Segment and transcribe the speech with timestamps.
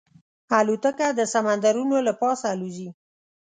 [0.59, 2.89] الوتکه د سمندرونو له پاسه الوزي.